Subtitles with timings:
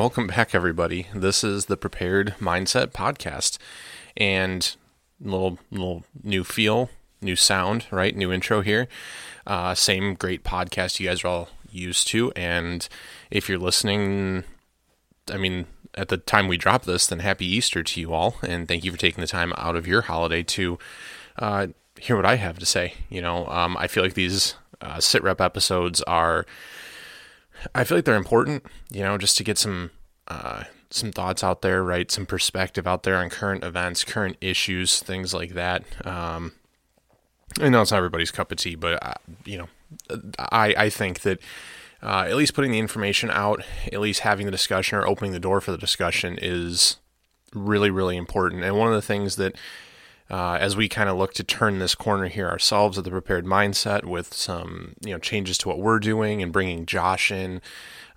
[0.00, 1.08] Welcome back, everybody.
[1.14, 3.58] This is the Prepared Mindset Podcast,
[4.16, 4.74] and
[5.20, 6.88] little little new feel,
[7.20, 8.16] new sound, right?
[8.16, 8.88] New intro here.
[9.46, 12.88] Uh, same great podcast you guys are all used to, and
[13.30, 14.44] if you're listening,
[15.30, 18.66] I mean, at the time we drop this, then happy Easter to you all, and
[18.66, 20.78] thank you for taking the time out of your holiday to
[21.38, 21.66] uh,
[22.00, 22.94] hear what I have to say.
[23.10, 26.46] You know, um, I feel like these uh, sit rep episodes are
[27.74, 29.90] I feel like they're important, you know, just to get some
[30.28, 32.10] uh, some thoughts out there, right?
[32.10, 35.84] Some perspective out there on current events, current issues, things like that.
[36.06, 36.52] Um,
[37.60, 39.68] I know it's not everybody's cup of tea, but uh, you know,
[40.38, 41.40] I I think that
[42.02, 45.40] uh, at least putting the information out, at least having the discussion or opening the
[45.40, 46.96] door for the discussion is
[47.54, 48.62] really really important.
[48.62, 49.56] And one of the things that
[50.30, 53.44] uh, as we kind of look to turn this corner here ourselves at the prepared
[53.44, 57.60] mindset with some you know changes to what we're doing and bringing Josh in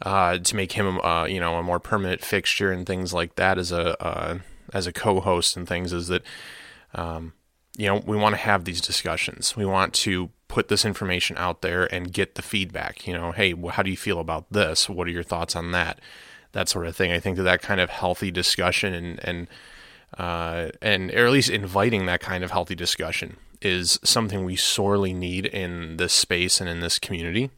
[0.04, 3.58] uh, to make him uh, you know a more permanent fixture and things like that
[3.58, 4.40] as a uh,
[4.74, 6.24] as a co-host and things is that
[6.94, 7.34] um,
[7.78, 9.58] you know we want to have these discussions.
[9.58, 13.56] We want to put this information out there and get the feedback you know hey
[13.72, 14.88] how do you feel about this?
[14.88, 16.00] What are your thoughts on that?
[16.52, 17.12] That sort of thing.
[17.12, 19.48] I think that that kind of healthy discussion and and
[20.18, 25.14] uh, and or at least inviting that kind of healthy discussion is something we sorely
[25.14, 27.50] need in this space and in this community.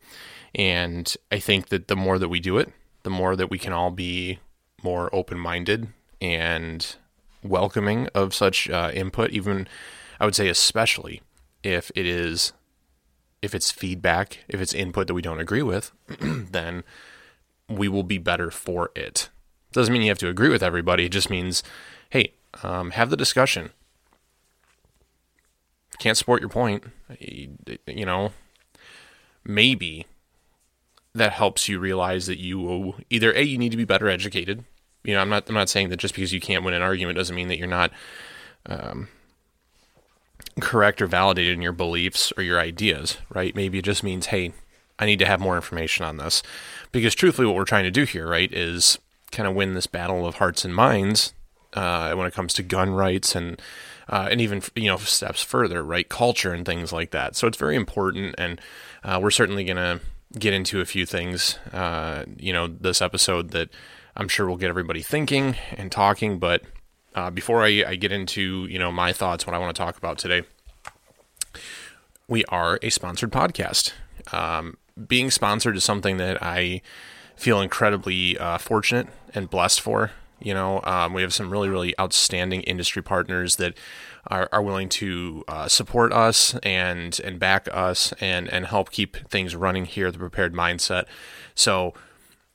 [0.54, 2.72] And I think that the more that we do it,
[3.04, 4.40] the more that we can all be
[4.84, 5.88] more open minded
[6.22, 6.96] and
[7.44, 9.68] welcoming of such uh, input, even
[10.20, 11.22] I would say, especially
[11.64, 12.54] if it is,
[13.42, 16.84] if it's feedback, if it's input that we don't agree with, then
[17.68, 19.30] we will be better for it.
[19.72, 21.06] Doesn't mean you have to agree with everybody.
[21.06, 21.64] It just means,
[22.64, 23.72] um, have the discussion.
[26.00, 26.84] Can't support your point,
[27.20, 28.34] you know,
[29.46, 30.06] maybe
[31.14, 34.66] that helps you realize that you either a you need to be better educated.
[35.04, 37.18] You know, I'm not I'm not saying that just because you can't win an argument
[37.18, 37.92] doesn't mean that you're not
[38.66, 39.08] um,
[40.60, 43.56] correct or validated in your beliefs or your ideas, right?
[43.56, 44.52] Maybe it just means, hey,
[45.00, 46.44] I need to have more information on this,
[46.92, 48.98] because truthfully, what we're trying to do here, right, is
[49.32, 51.34] kind of win this battle of hearts and minds
[51.76, 53.62] uh, when it comes to gun rights and
[54.08, 56.08] uh, and even you know steps further, right?
[56.08, 57.36] Culture and things like that.
[57.36, 58.60] So it's very important, and
[59.04, 60.00] uh, we're certainly gonna
[60.38, 63.70] get into a few things, uh, you know, this episode that
[64.18, 66.40] I'm sure will get everybody thinking and talking.
[66.40, 66.64] But
[67.14, 69.98] uh, before I, I get into you know my thoughts, what I want to talk
[69.98, 70.44] about today,
[72.28, 73.94] we are a sponsored podcast.
[74.32, 74.78] Um,
[75.08, 76.82] being sponsored is something that I
[77.36, 80.12] feel incredibly uh, fortunate and blessed for.
[80.40, 83.78] You know, um, we have some really, really outstanding industry partners that
[84.28, 89.18] are, are willing to uh, support us and and back us and and help keep
[89.30, 91.06] things running here at the Prepared Mindset.
[91.54, 91.94] So,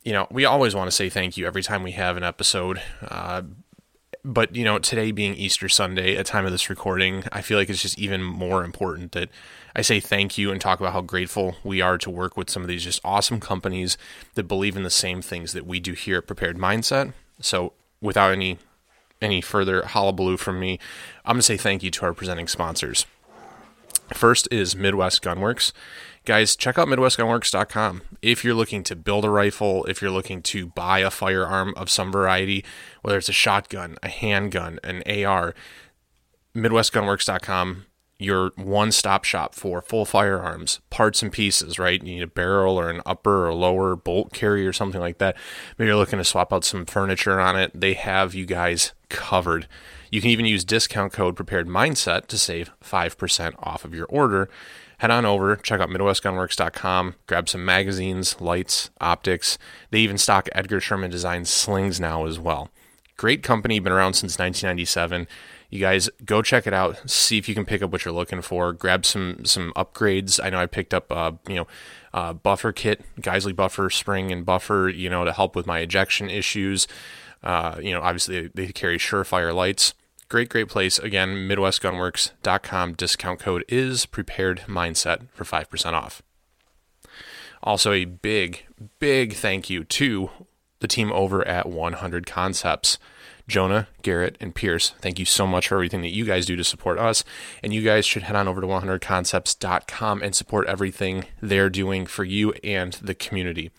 [0.04, 2.82] you know, we always want to say thank you every time we have an episode.
[3.02, 3.42] Uh,
[4.24, 7.70] but you know, today being Easter Sunday, at time of this recording, I feel like
[7.70, 9.30] it's just even more important that
[9.74, 12.62] I say thank you and talk about how grateful we are to work with some
[12.62, 13.96] of these just awesome companies
[14.34, 17.12] that believe in the same things that we do here at Prepared Mindset.
[17.40, 18.58] So, without any
[19.22, 20.78] any further hullabaloo from me,
[21.24, 23.06] I'm to say thank you to our presenting sponsors.
[24.14, 25.72] First is Midwest Gunworks.
[26.24, 28.02] Guys, check out MidwestGunworks.com.
[28.20, 31.90] If you're looking to build a rifle, if you're looking to buy a firearm of
[31.90, 32.64] some variety,
[33.02, 35.54] whether it's a shotgun, a handgun, an AR,
[36.54, 37.86] MidwestGunworks.com
[38.20, 42.02] your one stop shop for full firearms, parts and pieces, right?
[42.02, 45.36] You need a barrel or an upper or lower bolt carrier or something like that.
[45.78, 47.72] Maybe you're looking to swap out some furniture on it.
[47.74, 49.66] They have you guys covered.
[50.10, 54.50] You can even use discount code prepared mindset to save 5% off of your order.
[54.98, 59.56] Head on over, check out MidwestGunworks.com, grab some magazines, lights, optics.
[59.90, 62.70] They even stock Edgar Sherman design slings now as well.
[63.16, 65.26] Great company, been around since 1997
[65.70, 68.42] you guys go check it out see if you can pick up what you're looking
[68.42, 68.72] for.
[68.72, 70.40] Grab some some upgrades.
[70.42, 71.66] I know i picked up uh, you know
[72.12, 76.28] uh, buffer kit Geissele buffer spring and buffer you know to help with my ejection
[76.28, 76.88] issues.
[77.42, 79.94] Uh, you know obviously they carry surefire lights.
[80.28, 80.98] Great great place.
[80.98, 86.22] Again midwestgunworks.com discount code is prepared mindset for 5% off.
[87.62, 88.66] Also a big
[88.98, 90.30] big thank you to
[90.80, 92.98] the team over at 100 concepts
[93.50, 96.64] Jonah, Garrett, and Pierce, thank you so much for everything that you guys do to
[96.64, 97.24] support us.
[97.62, 102.24] And you guys should head on over to 100concepts.com and support everything they're doing for
[102.24, 103.70] you and the community.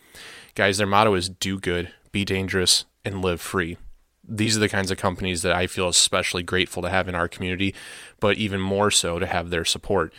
[0.53, 3.77] Guys, their motto is do good, be dangerous, and live free.
[4.27, 7.27] These are the kinds of companies that I feel especially grateful to have in our
[7.27, 7.73] community,
[8.19, 10.13] but even more so to have their support.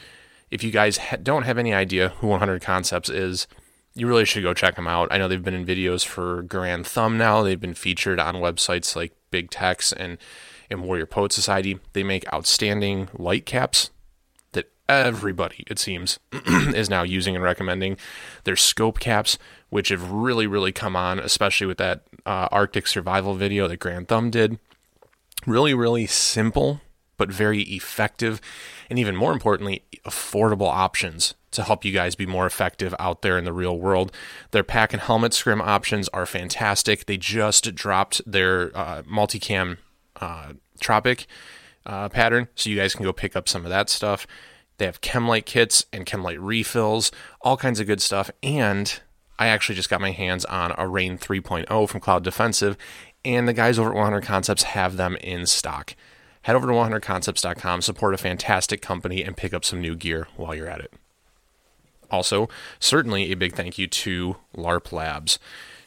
[0.50, 3.46] If you guys don't have any idea who 100 Concepts is,
[3.94, 5.08] you really should go check them out.
[5.10, 7.42] I know they've been in videos for Garand Thumb now.
[7.42, 10.16] They've been featured on websites like Big Tex and,
[10.70, 11.80] and Warrior Poet Society.
[11.92, 13.90] They make outstanding light caps
[14.52, 17.96] that everybody, it seems, is now using and recommending.
[18.44, 19.36] Their scope caps,
[19.70, 24.06] which have really, really come on, especially with that uh, Arctic survival video that Garand
[24.06, 24.60] Thumb did.
[25.44, 26.80] Really, really simple,
[27.16, 28.40] but very effective,
[28.88, 33.38] and even more importantly, affordable options to help you guys be more effective out there
[33.38, 34.12] in the real world.
[34.50, 37.06] Their pack and helmet scrim options are fantastic.
[37.06, 39.78] They just dropped their uh, multicam
[40.16, 41.26] uh, Tropic
[41.86, 44.26] uh, pattern, so you guys can go pick up some of that stuff.
[44.78, 48.30] They have Chemlight kits and Chemlight refills, all kinds of good stuff.
[48.42, 49.00] And
[49.38, 52.76] I actually just got my hands on a REIN 3.0 from Cloud Defensive,
[53.24, 55.94] and the guys over at 100 Concepts have them in stock.
[56.42, 60.54] Head over to 100concepts.com, support a fantastic company, and pick up some new gear while
[60.54, 60.92] you're at it.
[62.12, 62.48] Also,
[62.78, 65.38] certainly a big thank you to LARP Labs.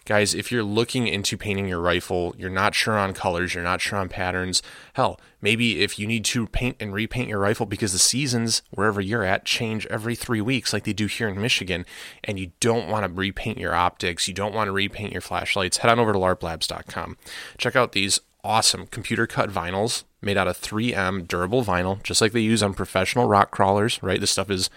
[0.06, 3.82] Guys, if you're looking into painting your rifle, you're not sure on colors, you're not
[3.82, 4.62] sure on patterns,
[4.94, 9.02] hell, maybe if you need to paint and repaint your rifle because the seasons, wherever
[9.02, 11.88] you're at, change every three weeks like they do here in Michigan,
[12.24, 15.78] and you don't want to repaint your optics, you don't want to repaint your flashlights,
[15.78, 17.18] head on over to larplabs.com.
[17.58, 22.32] Check out these awesome computer cut vinyls made out of 3M durable vinyl, just like
[22.32, 24.22] they use on professional rock crawlers, right?
[24.22, 24.70] This stuff is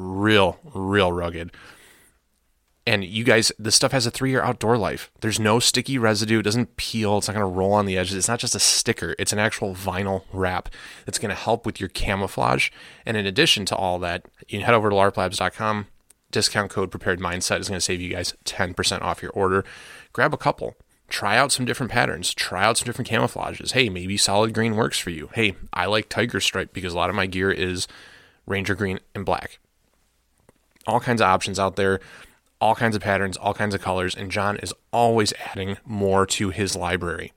[0.00, 1.52] real, real rugged.
[2.86, 5.10] And you guys, this stuff has a three year outdoor life.
[5.20, 6.40] There's no sticky residue.
[6.40, 7.18] It doesn't peel.
[7.18, 8.16] It's not going to roll on the edges.
[8.16, 10.70] It's not just a sticker, it's an actual vinyl wrap
[11.04, 12.70] that's going to help with your camouflage.
[13.04, 15.86] And in addition to all that, you can head over to larplabs.com.
[16.30, 19.64] Discount code prepared mindset is going to save you guys 10% off your order.
[20.12, 20.74] Grab a couple.
[21.08, 22.32] Try out some different patterns.
[22.32, 23.72] Try out some different camouflages.
[23.72, 25.28] Hey, maybe solid green works for you.
[25.34, 27.88] Hey, I like tiger stripe because a lot of my gear is
[28.46, 29.58] ranger green and black
[30.86, 32.00] all kinds of options out there,
[32.60, 36.50] all kinds of patterns, all kinds of colors, and John is always adding more to
[36.50, 37.32] his library.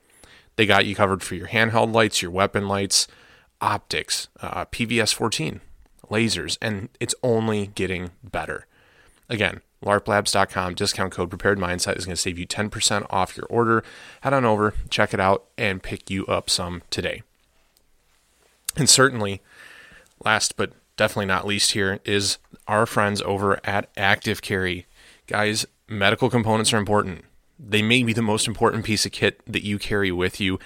[0.55, 3.07] They got you covered for your handheld lights, your weapon lights,
[3.61, 5.61] optics, uh, PVS 14,
[6.09, 8.67] lasers, and it's only getting better.
[9.29, 13.83] Again, larplabs.com, discount code prepared mindset is going to save you 10% off your order.
[14.21, 17.23] Head on over, check it out, and pick you up some today.
[18.75, 19.41] And certainly,
[20.23, 22.37] last but definitely not least here is
[22.67, 24.85] our friends over at Active Carry.
[25.27, 27.25] Guys, medical components are important.
[27.59, 30.59] They may be the most important piece of kit that you carry with you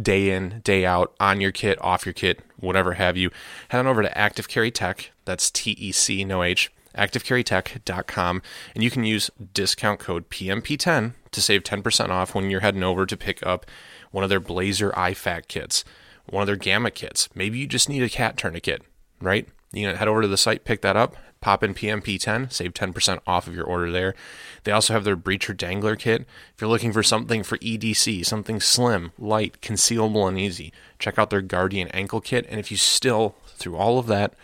[0.00, 3.30] day in, day out, on your kit, off your kit, whatever have you.
[3.68, 5.10] Head on over to Active Carry Tec.
[5.24, 8.42] That's T E C, no H, activecarrytec.com,
[8.74, 13.06] and you can use discount code PMP10 to save 10% off when you're heading over
[13.06, 13.66] to pick up
[14.10, 15.84] one of their Blazer IFAK kits,
[16.26, 17.28] one of their Gamma kits.
[17.34, 18.82] Maybe you just need a cat tourniquet,
[19.20, 19.48] right?
[19.74, 23.20] You can head over to the site, pick that up, pop in PMP10, save 10%
[23.26, 24.14] off of your order there.
[24.62, 26.22] They also have their breacher dangler kit.
[26.54, 31.30] If you're looking for something for EDC, something slim, light, concealable, and easy, check out
[31.30, 32.46] their Guardian ankle kit.
[32.48, 34.34] And if you still, through all of that,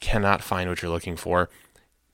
[0.00, 1.48] cannot find what you're looking for,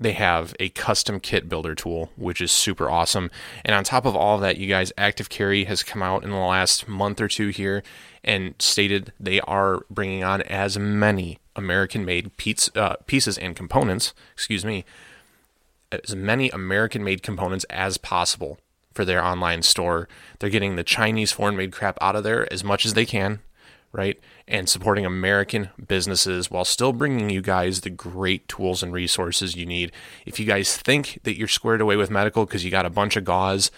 [0.00, 3.30] they have a custom kit builder tool, which is super awesome.
[3.64, 6.30] And on top of all of that, you guys, Active Carry has come out in
[6.30, 7.82] the last month or two here
[8.24, 12.30] and stated they are bringing on as many American made
[12.74, 14.86] uh, pieces and components, excuse me,
[15.92, 18.58] as many American made components as possible
[18.94, 20.08] for their online store.
[20.38, 23.40] They're getting the Chinese foreign made crap out of there as much as they can
[23.92, 24.20] right?
[24.46, 29.66] And supporting American businesses while still bringing you guys the great tools and resources you
[29.66, 29.92] need.
[30.26, 33.16] If you guys think that you're squared away with medical because you got a bunch
[33.16, 33.70] of gauze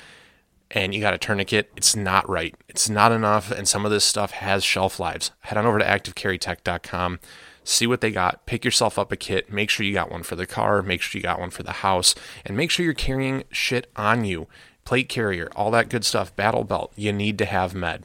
[0.71, 2.55] and you got a tourniquet, it's not right.
[2.69, 5.31] It's not enough, and some of this stuff has shelf lives.
[5.41, 7.21] Head on over to activecarrytec.com.
[7.65, 8.45] See what they got.
[8.47, 9.53] Pick yourself up a kit.
[9.53, 10.83] Make sure you got one for the car.
[10.83, 12.15] Make sure you got one for the house.
[12.45, 14.49] And make sure you're carrying shit on you.
[14.85, 16.35] Plate carrier, all that good stuff.
[16.35, 16.93] Battle belt.
[16.97, 18.05] You need to have med.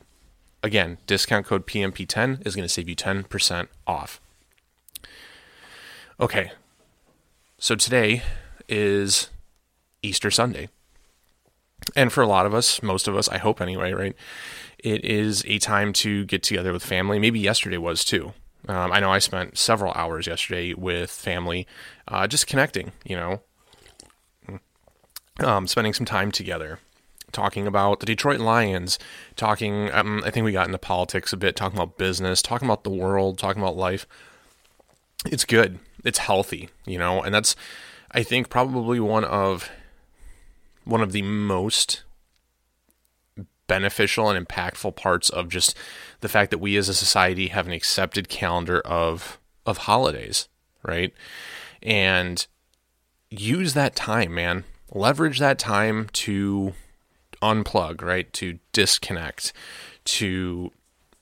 [0.63, 4.19] Again, discount code PMP10 is going to save you 10% off.
[6.19, 6.51] Okay,
[7.59, 8.23] so today
[8.67, 9.29] is
[10.01, 10.69] Easter Sunday.
[11.95, 14.15] And for a lot of us, most of us, I hope anyway, right?
[14.79, 17.19] It is a time to get together with family.
[17.19, 18.33] Maybe yesterday was too.
[18.67, 21.67] Um, I know I spent several hours yesterday with family,
[22.07, 23.41] uh, just connecting, you know,
[25.39, 26.79] um, spending some time together
[27.37, 28.97] talking about the Detroit Lions,
[29.35, 32.83] talking, um, I think we got into politics a bit, talking about business, talking about
[32.83, 34.07] the world, talking about life.
[35.23, 35.77] It's good.
[36.03, 37.55] It's healthy, you know, and that's,
[38.09, 39.69] I think, probably one of
[40.83, 42.01] one of the most
[43.67, 45.77] beneficial and impactful parts of just
[46.21, 50.47] the fact that we as a society have an accepted calendar of of holidays,
[50.81, 51.13] right?
[51.83, 52.47] And
[53.29, 56.73] use that time, man leverage that time to
[57.41, 58.31] unplug, right?
[58.33, 59.53] To disconnect,
[60.05, 60.71] to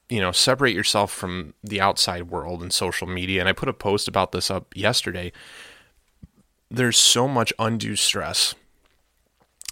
[0.10, 3.40] you know, separate yourself from the outside world and social media.
[3.40, 5.32] And I put a post about this up yesterday.
[6.70, 8.54] There's so much undue stress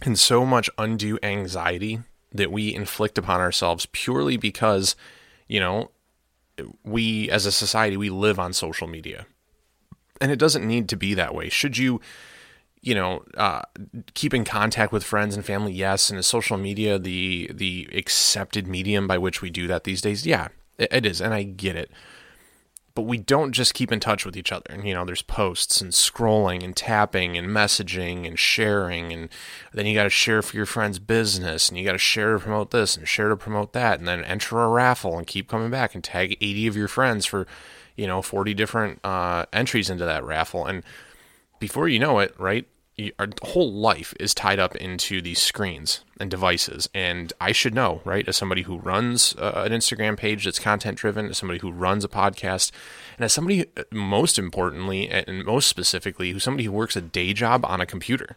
[0.02, 2.00] and so much undue anxiety
[2.32, 4.96] that we inflict upon ourselves purely because,
[5.48, 5.92] you know,
[6.84, 9.28] we as a society we live on social media.
[10.20, 11.50] And it doesn't need to be that way.
[11.50, 12.02] Should you
[12.84, 13.62] you know, uh,
[14.14, 16.10] keep in contact with friends and family, yes.
[16.10, 20.28] And is social media the the accepted medium by which we do that these days?
[20.28, 21.90] Yeah, it, it is, and I get it.
[22.94, 24.66] But we don't just keep in touch with each other.
[24.70, 29.30] And, You know, there's posts and scrolling and tapping and messaging and sharing, and
[29.74, 32.40] then you got to share for your friend's business, and you got to share to
[32.40, 35.72] promote this and share to promote that, and then enter a raffle and keep coming
[35.72, 37.48] back and tag 80 of your friends for,
[37.96, 40.84] you know, 40 different uh, entries into that raffle, and
[41.64, 42.68] before you know it, right,
[43.18, 46.90] our whole life is tied up into these screens and devices.
[46.94, 48.28] And I should know, right?
[48.28, 52.04] As somebody who runs uh, an Instagram page that's content driven, as somebody who runs
[52.04, 52.74] a podcast,
[53.16, 57.32] and as somebody, uh, most importantly, and most specifically, who's somebody who works a day
[57.32, 58.36] job on a computer.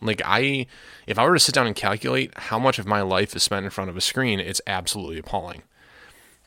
[0.00, 0.66] Like, I,
[1.08, 3.64] if I were to sit down and calculate how much of my life is spent
[3.64, 5.64] in front of a screen, it's absolutely appalling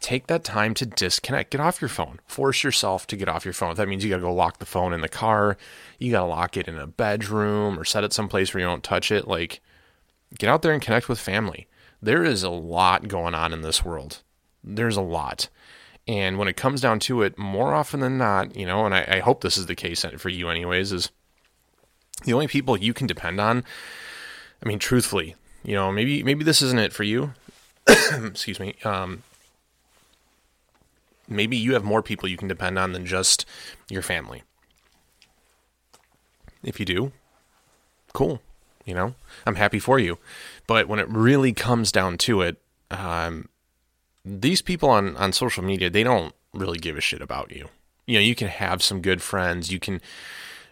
[0.01, 1.51] take that time to disconnect.
[1.51, 2.19] Get off your phone.
[2.25, 3.75] Force yourself to get off your phone.
[3.75, 5.57] That means you got to go lock the phone in the car,
[5.99, 8.83] you got to lock it in a bedroom or set it someplace where you don't
[8.83, 9.27] touch it.
[9.27, 9.61] Like,
[10.37, 11.67] get out there and connect with family.
[12.01, 14.23] There is a lot going on in this world.
[14.63, 15.47] There's a lot.
[16.07, 19.05] And when it comes down to it, more often than not, you know, and I,
[19.07, 21.11] I hope this is the case for you, anyways, is
[22.25, 23.63] the only people you can depend on.
[24.63, 27.33] I mean, truthfully, you know, maybe maybe this isn't it for you.
[27.87, 28.75] Excuse me.
[28.83, 29.23] Um,
[31.31, 33.45] maybe you have more people you can depend on than just
[33.89, 34.43] your family.
[36.63, 37.11] If you do,
[38.13, 38.41] cool.
[38.85, 40.17] You know, I'm happy for you.
[40.67, 42.57] But when it really comes down to it,
[42.89, 43.47] um,
[44.25, 47.69] these people on, on social media, they don't really give a shit about you.
[48.05, 49.71] You know, you can have some good friends.
[49.71, 50.01] You can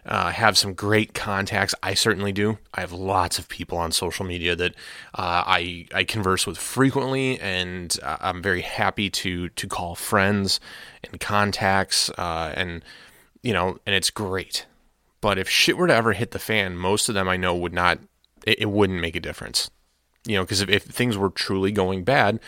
[0.06, 1.74] uh, have some great contacts.
[1.82, 2.58] I certainly do.
[2.74, 4.74] I have lots of people on social media that
[5.14, 10.60] uh, I I converse with frequently, and uh, I'm very happy to to call friends
[11.04, 12.82] and contacts, uh, and
[13.42, 14.66] you know, and it's great.
[15.20, 17.74] But if shit were to ever hit the fan, most of them I know would
[17.74, 17.98] not.
[18.46, 19.70] It, it wouldn't make a difference.
[20.26, 22.40] You know, because if, if things were truly going bad,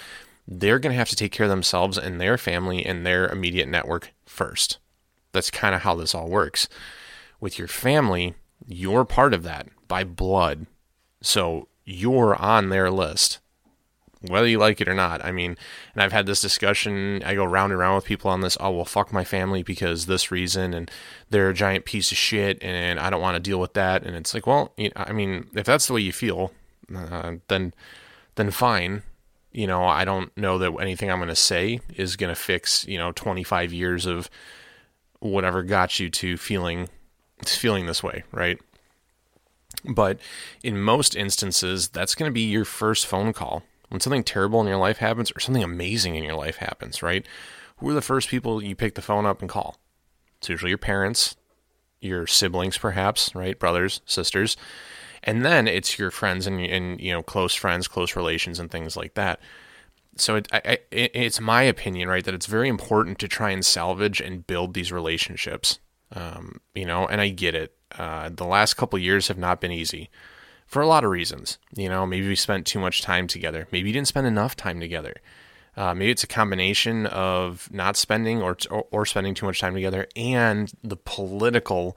[0.46, 3.68] they're going to have to take care of themselves and their family and their immediate
[3.68, 4.78] network first.
[5.32, 6.68] That's kind of how this all works
[7.42, 10.66] with your family, you're part of that by blood.
[11.20, 13.40] So you're on their list,
[14.20, 15.24] whether you like it or not.
[15.24, 15.56] I mean,
[15.92, 17.20] and I've had this discussion.
[17.24, 18.56] I go round and round with people on this.
[18.60, 20.88] Oh, well, fuck my family because this reason, and
[21.30, 24.04] they're a giant piece of shit, and I don't want to deal with that.
[24.04, 26.52] And it's like, well, I mean, if that's the way you feel,
[26.94, 27.74] uh, then
[28.36, 29.02] then fine.
[29.50, 32.86] You know, I don't know that anything I'm going to say is going to fix,
[32.86, 34.30] you know, 25 years of
[35.18, 36.88] whatever got you to feeling
[37.48, 38.58] feeling this way, right?
[39.84, 40.20] But
[40.62, 43.62] in most instances, that's going to be your first phone call.
[43.88, 47.26] When something terrible in your life happens or something amazing in your life happens, right?
[47.78, 49.76] Who are the first people you pick the phone up and call?
[50.38, 51.36] It's usually your parents,
[52.00, 53.58] your siblings, perhaps, right?
[53.58, 54.56] Brothers, sisters.
[55.24, 58.96] And then it's your friends and, and you know, close friends, close relations, and things
[58.96, 59.40] like that.
[60.16, 63.64] So it, I, it, it's my opinion, right, that it's very important to try and
[63.64, 65.78] salvage and build these relationships
[66.12, 67.74] um, you know, and I get it.
[67.98, 70.10] Uh, the last couple years have not been easy
[70.66, 71.58] for a lot of reasons.
[71.74, 73.68] You know, maybe we spent too much time together.
[73.70, 75.14] Maybe you didn't spend enough time together.
[75.76, 78.56] Uh, maybe it's a combination of not spending or,
[78.90, 81.96] or spending too much time together and the political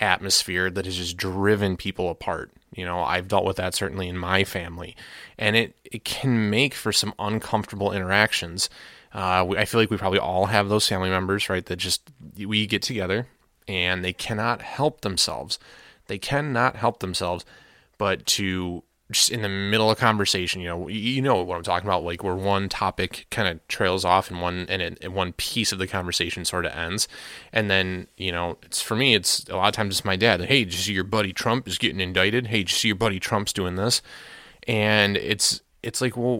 [0.00, 2.50] atmosphere that has just driven people apart.
[2.74, 4.96] You know, I've dealt with that certainly in my family,
[5.38, 8.68] and it it can make for some uncomfortable interactions.
[9.14, 11.64] Uh, I feel like we probably all have those family members, right?
[11.64, 13.28] That just we get together,
[13.66, 15.58] and they cannot help themselves.
[16.06, 17.44] They cannot help themselves
[17.98, 21.86] but to just in the middle of conversation, you know, you know what I'm talking
[21.86, 25.34] about, like where one topic kind of trails off and one and, it, and one
[25.34, 27.06] piece of the conversation sort of ends,
[27.52, 30.40] and then you know, it's for me, it's a lot of times it's my dad.
[30.42, 32.46] Hey, did you see your buddy Trump is getting indicted?
[32.46, 34.00] Hey, did you see your buddy Trump's doing this?
[34.66, 36.38] And it's it's like, well,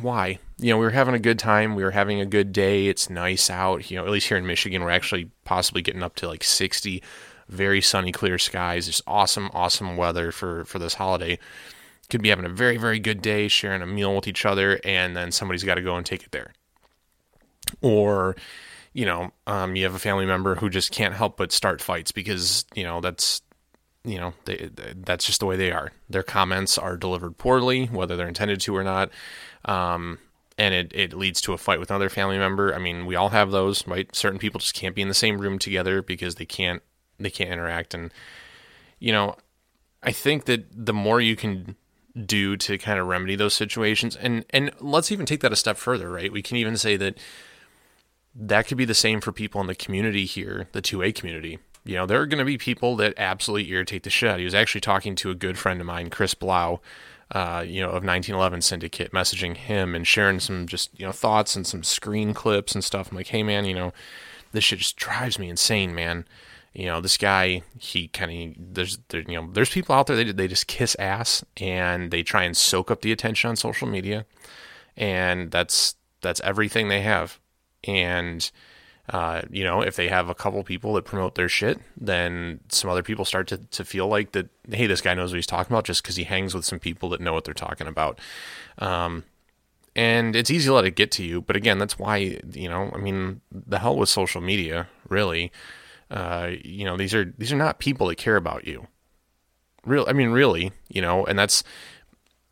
[0.00, 0.38] why?
[0.58, 1.74] You know, we were having a good time.
[1.74, 2.86] We were having a good day.
[2.86, 3.90] It's nice out.
[3.90, 7.02] You know, at least here in Michigan, we're actually possibly getting up to like 60.
[7.48, 8.86] Very sunny, clear skies.
[8.86, 11.38] Just awesome, awesome weather for for this holiday.
[12.10, 15.16] Could be having a very, very good day, sharing a meal with each other, and
[15.16, 16.52] then somebody's got to go and take it there.
[17.82, 18.36] Or,
[18.92, 22.12] you know, um, you have a family member who just can't help but start fights
[22.12, 23.42] because you know that's
[24.06, 25.92] you know, they, that's just the way they are.
[26.08, 29.10] Their comments are delivered poorly, whether they're intended to or not.
[29.64, 30.18] Um,
[30.56, 32.74] and it, it leads to a fight with another family member.
[32.74, 34.14] I mean, we all have those, right?
[34.14, 36.82] Certain people just can't be in the same room together because they can't
[37.18, 37.94] they can't interact.
[37.94, 38.12] And
[38.98, 39.36] you know,
[40.02, 41.76] I think that the more you can
[42.24, 45.76] do to kind of remedy those situations, and and let's even take that a step
[45.76, 46.32] further, right?
[46.32, 47.18] We can even say that
[48.34, 51.58] that could be the same for people in the community here, the 2A community.
[51.86, 54.28] You know, there are going to be people that absolutely irritate the shit.
[54.28, 54.38] out.
[54.38, 56.80] He was actually talking to a good friend of mine, Chris Blau,
[57.30, 61.56] uh, you know, of 1911 Syndicate, messaging him and sharing some just, you know, thoughts
[61.56, 63.10] and some screen clips and stuff.
[63.10, 63.92] I'm like, hey, man, you know,
[64.52, 66.26] this shit just drives me insane, man.
[66.72, 70.16] You know, this guy, he kind of, there's, there, you know, there's people out there,
[70.16, 73.88] they, they just kiss ass and they try and soak up the attention on social
[73.88, 74.26] media.
[74.96, 77.38] And that's, that's everything they have.
[77.84, 78.50] And,
[79.10, 82.90] uh, you know, if they have a couple people that promote their shit, then some
[82.90, 85.72] other people start to, to feel like that, hey, this guy knows what he's talking
[85.72, 88.20] about just because he hangs with some people that know what they're talking about.
[88.78, 89.24] Um,
[89.94, 91.40] and it's easy to let it get to you.
[91.40, 95.52] But again, that's why, you know, I mean, the hell with social media, really.
[96.10, 98.86] Uh, you know, these are these are not people that care about you.
[99.84, 101.64] Real, I mean, really, you know, and that's,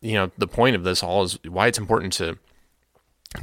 [0.01, 2.37] you know, the point of this all is why it's important to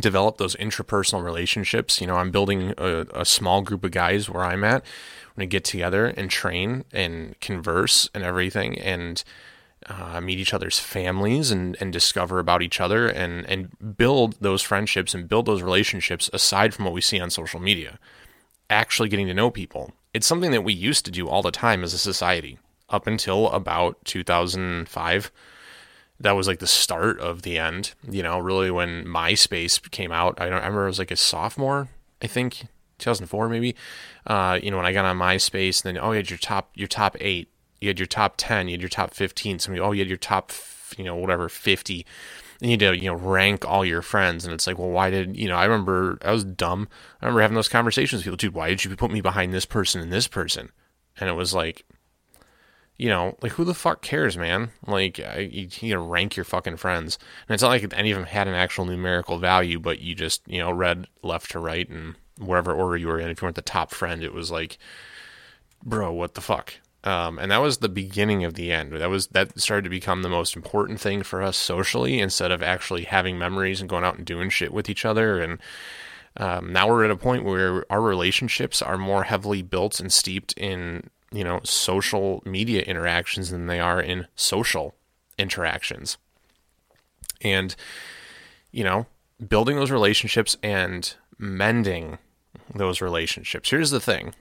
[0.01, 2.01] develop those intrapersonal relationships.
[2.01, 4.85] You know, I'm building a, a small group of guys where I'm at.
[5.31, 9.23] We're gonna get together and train and converse and everything, and
[9.87, 14.63] uh, meet each other's families and, and discover about each other and and build those
[14.63, 17.99] friendships and build those relationships aside from what we see on social media.
[18.71, 19.93] Actually, getting to know people.
[20.15, 22.59] It's something that we used to do all the time as a society
[22.89, 25.33] up until about 2005
[26.21, 27.95] that was like the start of the end.
[28.09, 30.41] You know, really when MySpace came out.
[30.41, 31.89] I don't I remember it was like a sophomore,
[32.23, 32.67] I think,
[32.99, 33.75] 2004 maybe.
[34.27, 36.71] Uh, you know, when I got on MySpace, and then oh, you had your top
[36.75, 37.49] your top eight,
[37.81, 39.59] you had your top ten, you had your top fifteen.
[39.59, 40.53] Somebody, oh, you had your top,
[40.97, 42.07] you know, whatever fifty.
[42.61, 45.11] And you had to, you know, rank all your friends, and it's like, well, why
[45.11, 45.57] did you know?
[45.57, 46.89] I remember I was dumb.
[47.21, 48.55] I remember having those conversations with people, dude.
[48.55, 50.71] Why did you put me behind this person and this person?
[51.19, 51.85] And it was like,
[53.03, 54.71] you know, like who the fuck cares, man?
[54.87, 58.27] Like you, you know, rank your fucking friends, and it's not like any of them
[58.27, 62.15] had an actual numerical value, but you just you know read left to right and
[62.39, 63.29] wherever order you were in.
[63.29, 64.79] If you weren't the top friend, it was like,
[65.83, 66.75] bro, what the fuck?
[67.03, 68.93] Um, and that was the beginning of the end.
[68.93, 72.63] That was that started to become the most important thing for us socially, instead of
[72.63, 75.41] actually having memories and going out and doing shit with each other.
[75.41, 75.59] And
[76.37, 80.53] um, now we're at a point where our relationships are more heavily built and steeped
[80.57, 84.95] in you know, social media interactions than they are in social
[85.39, 86.19] interactions.
[87.41, 87.75] And,
[88.71, 89.07] you know,
[89.49, 92.19] building those relationships and mending
[92.75, 93.71] those relationships.
[93.71, 94.35] Here's the thing,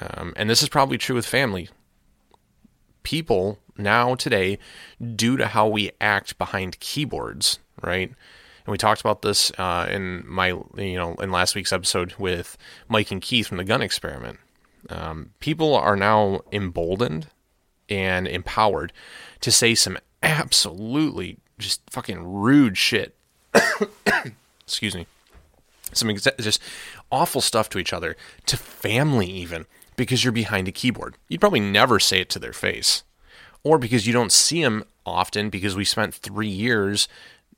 [0.00, 1.68] um, and this is probably true with family.
[3.02, 4.58] People now today,
[5.14, 8.08] due to how we act behind keyboards, right?
[8.08, 12.56] And we talked about this uh, in my, you know, in last week's episode with
[12.88, 14.38] Mike and Keith from the Gun Experiment.
[14.90, 17.28] Um, people are now emboldened
[17.88, 18.92] and empowered
[19.40, 23.14] to say some absolutely just fucking rude shit.
[24.66, 25.06] Excuse me.
[25.92, 26.60] Some exa- just
[27.10, 31.16] awful stuff to each other, to family even, because you're behind a keyboard.
[31.28, 33.04] You'd probably never say it to their face.
[33.62, 37.08] Or because you don't see them often because we spent three years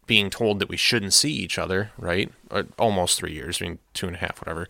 [0.07, 2.31] being told that we shouldn't see each other, right?
[2.51, 4.69] Or almost three years, I mean, two and a half, whatever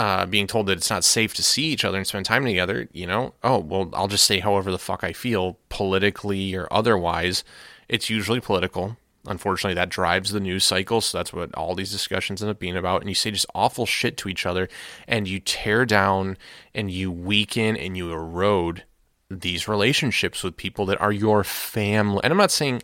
[0.00, 2.88] uh, being told that it's not safe to see each other and spend time together,
[2.90, 7.44] you know, oh, well, I'll just say however the fuck I feel, politically or otherwise.
[7.86, 8.96] It's usually political.
[9.26, 11.02] Unfortunately, that drives the news cycle.
[11.02, 13.02] So that's what all these discussions end up being about.
[13.02, 14.70] And you say just awful shit to each other
[15.06, 16.38] and you tear down
[16.74, 18.84] and you weaken and you erode
[19.30, 22.20] these relationships with people that are your family.
[22.24, 22.80] And I'm not saying,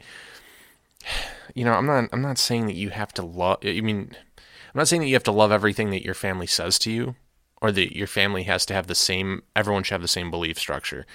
[1.55, 4.15] you know, I'm not, I'm not saying that you have to love, I mean,
[4.77, 7.15] I'm not saying that you have to love everything that your family says to you
[7.63, 10.59] or that your family has to have the same, everyone should have the same belief
[10.59, 11.07] structure.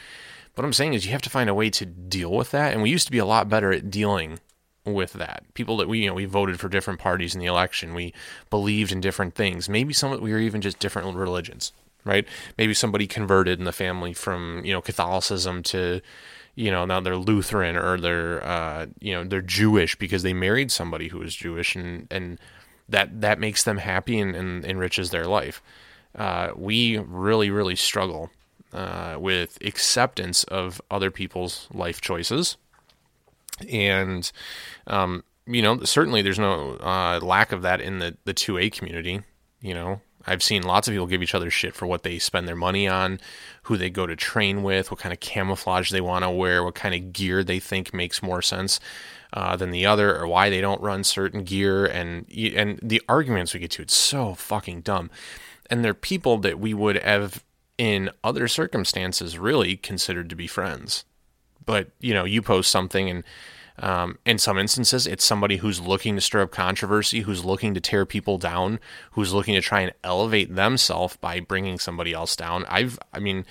[0.55, 2.73] What I'm saying is you have to find a way to deal with that.
[2.73, 4.39] And we used to be a lot better at dealing
[4.83, 5.43] with that.
[5.53, 7.93] People that we, you know, we voted for different parties in the election.
[7.93, 8.15] We
[8.49, 9.69] believed in different things.
[9.69, 11.71] Maybe some we were even just different religions,
[12.03, 12.27] right?
[12.57, 16.01] Maybe somebody converted in the family from, you know, Catholicism to,
[16.55, 20.71] you know, now they're Lutheran or they're, uh, you know, they're Jewish because they married
[20.71, 22.39] somebody who was Jewish and, and,
[22.91, 25.61] that that makes them happy and, and enriches their life.
[26.15, 28.29] Uh, we really, really struggle
[28.73, 32.57] uh, with acceptance of other people's life choices,
[33.69, 34.31] and
[34.87, 38.69] um, you know, certainly there's no uh, lack of that in the the two A
[38.69, 39.21] community.
[39.61, 42.47] You know, I've seen lots of people give each other shit for what they spend
[42.47, 43.19] their money on,
[43.63, 46.75] who they go to train with, what kind of camouflage they want to wear, what
[46.75, 48.79] kind of gear they think makes more sense
[49.33, 53.53] uh, than the other, or why they don't run certain gear, and and the arguments
[53.53, 53.81] we get to.
[53.81, 55.09] It's so fucking dumb,
[55.69, 57.43] and they're people that we would have
[57.77, 61.05] in other circumstances really considered to be friends.
[61.65, 63.23] But you know, you post something and
[63.81, 67.81] um, in some instances, it's somebody who's looking to stir up controversy, who's looking to
[67.81, 68.79] tear people down,
[69.11, 72.63] who's looking to try and elevate themselves by bringing somebody else down.
[72.69, 73.45] I've, I mean,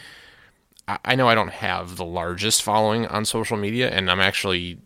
[1.05, 4.79] I know I don't have the largest following on social media, and I'm actually,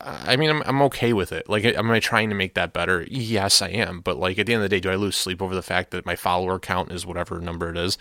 [0.00, 1.48] I mean, I'm, I'm okay with it.
[1.48, 3.06] Like, am I trying to make that better?
[3.10, 4.00] Yes, I am.
[4.00, 5.90] But like at the end of the day, do I lose sleep over the fact
[5.90, 7.98] that my follower count is whatever number it is?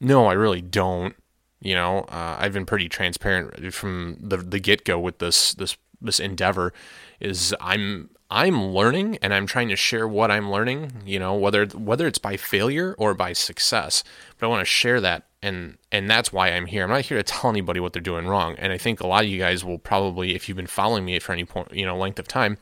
[0.00, 1.14] No, I really don't.
[1.60, 5.76] You know, uh, I've been pretty transparent from the the get go with this this
[6.00, 6.72] this endeavor
[7.20, 11.66] is I'm I'm learning and I'm trying to share what I'm learning, you know, whether
[11.66, 14.02] whether it's by failure or by success.
[14.38, 16.82] But I want to share that and and that's why I'm here.
[16.82, 18.56] I'm not here to tell anybody what they're doing wrong.
[18.58, 21.18] And I think a lot of you guys will probably if you've been following me
[21.18, 22.58] for any point, you know, length of time,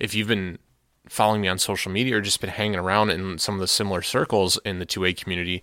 [0.00, 0.58] if you've been
[1.08, 4.02] following me on social media or just been hanging around in some of the similar
[4.02, 5.62] circles in the 2A community,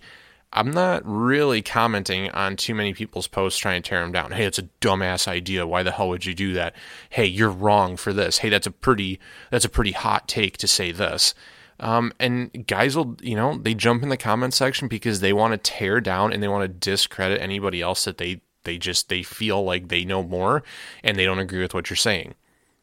[0.52, 4.32] I'm not really commenting on too many people's posts trying to tear them down.
[4.32, 5.66] Hey, it's a dumbass idea.
[5.66, 6.74] Why the hell would you do that?
[7.10, 8.38] Hey, you're wrong for this.
[8.38, 11.34] Hey, that's a pretty that's a pretty hot take to say this.
[11.78, 15.52] Um, and guys will, you know, they jump in the comment section because they want
[15.52, 19.22] to tear down and they want to discredit anybody else that they they just they
[19.22, 20.62] feel like they know more
[21.04, 22.34] and they don't agree with what you're saying.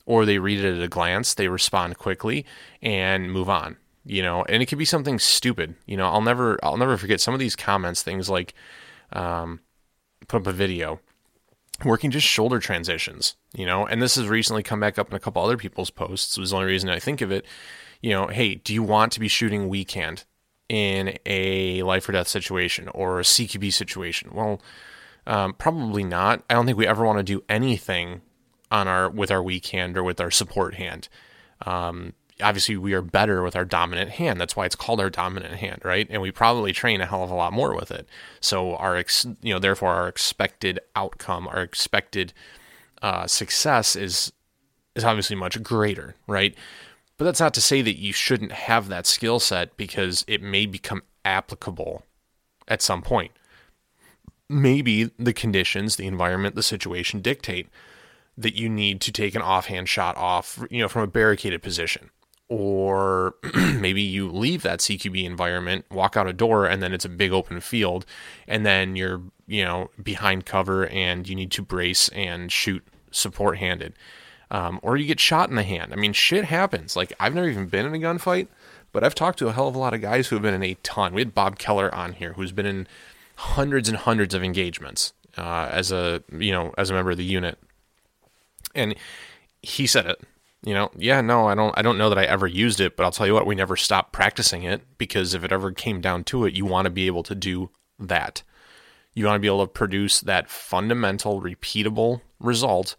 [0.06, 2.46] Or they read it at a glance, they respond quickly
[2.82, 5.76] and move on you know, and it could be something stupid.
[5.86, 8.04] You know, I'll never I'll never forget some of these comments.
[8.04, 8.54] Things like,
[9.12, 9.60] um,
[10.28, 11.00] put up a video
[11.86, 13.36] working just shoulder transitions.
[13.54, 16.38] You know, and this has recently come back up in a couple other people's posts.
[16.38, 17.46] Was the only reason I think of it.
[18.02, 20.26] You know, hey, do you want to be shooting weak hand
[20.68, 24.32] in a life or death situation or a CQB situation?
[24.34, 24.62] Well,
[25.26, 26.44] um, probably not.
[26.50, 28.22] I don't think we ever want to do anything
[28.70, 31.08] on our with our weak hand or with our support hand.
[31.66, 32.14] Um,
[32.44, 34.40] obviously we are better with our dominant hand.
[34.40, 36.08] That's why it's called our dominant hand, right?
[36.10, 38.08] And we probably train a hell of a lot more with it.
[38.42, 42.34] So our, ex, you know, therefore our expected outcome, our expected
[43.02, 44.32] uh, success is
[44.96, 46.56] is obviously much greater, right?
[47.18, 50.68] But that's not to say that you shouldn't have that skill set because it may
[50.68, 52.04] become applicable
[52.68, 53.32] at some point.
[54.50, 57.70] Maybe the conditions, the environment, the situation dictate
[58.38, 62.12] that you need to take an offhand shot off, you know, from a barricaded position
[62.50, 67.10] or maybe you leave that CQB environment, walk out a door, and then it's a
[67.10, 68.06] big open field,
[68.48, 73.58] and then you're you know behind cover and you need to brace and shoot support
[73.58, 73.94] handed,
[74.52, 75.94] um, or you get shot in the hand.
[75.94, 76.96] I mean, shit happens.
[76.96, 78.48] Like I've never even been in a gunfight,
[78.92, 80.64] but I've talked to a hell of a lot of guys who have been in
[80.64, 81.14] a ton.
[81.14, 82.88] We had Bob Keller on here, who's been in
[83.36, 87.24] hundreds and hundreds of engagements uh, as a you know as a member of the
[87.24, 87.58] unit,
[88.76, 88.96] and
[89.62, 90.22] he said it
[90.66, 93.04] you know, yeah, no, I don't I don't know that I ever used it, but
[93.04, 96.24] I'll tell you what, we never stopped practicing it because if it ever came down
[96.26, 98.44] to it, you want to be able to do that.
[99.14, 102.96] You want to be able to produce that fundamental repeatable result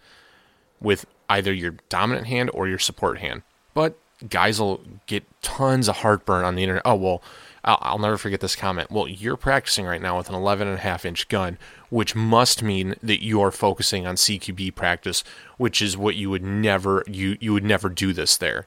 [0.80, 3.42] with either your dominant hand or your support hand.
[3.72, 3.98] But
[4.28, 6.82] guys will get tons of heartburn on the internet.
[6.84, 7.22] Oh, well,
[7.64, 8.90] I'll, I'll, never forget this comment.
[8.90, 12.62] Well, you're practicing right now with an 11 and a half inch gun, which must
[12.62, 15.24] mean that you are focusing on CQB practice,
[15.56, 18.66] which is what you would never you you would never do this there.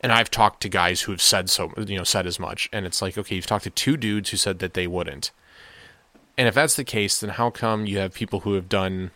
[0.00, 2.86] And I've talked to guys who have said so, you know, said as much, and
[2.86, 5.30] it's like, okay, you've talked to two dudes who said that they wouldn't.
[6.38, 9.10] And if that's the case, then how come you have people who have done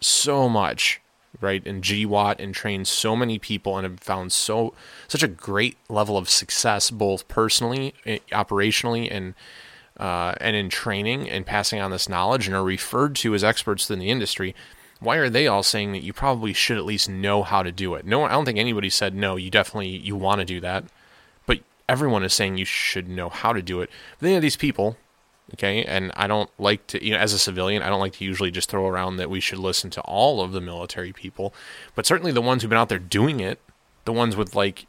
[0.00, 1.00] so much
[1.40, 1.64] right?
[1.66, 4.74] And GWOT and trained so many people and have found so
[5.08, 9.34] such a great level of success, both personally, eh, operationally, and
[9.98, 13.90] uh, and in training and passing on this knowledge, and are referred to as experts
[13.90, 14.54] in the industry.
[14.98, 17.94] Why are they all saying that you probably should at least know how to do
[17.94, 18.04] it?
[18.04, 19.36] No, I don't think anybody said no.
[19.36, 20.84] You definitely you want to do that,
[21.46, 23.90] but everyone is saying you should know how to do it.
[24.18, 24.96] But then these people
[25.54, 25.84] Okay.
[25.84, 28.50] And I don't like to, you know, as a civilian, I don't like to usually
[28.50, 31.52] just throw around that we should listen to all of the military people,
[31.94, 33.60] but certainly the ones who've been out there doing it,
[34.04, 34.86] the ones with like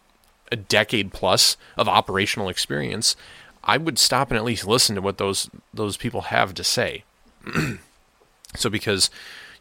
[0.52, 3.16] a decade plus of operational experience,
[3.64, 7.04] I would stop and at least listen to what those those people have to say.
[8.56, 9.10] so because,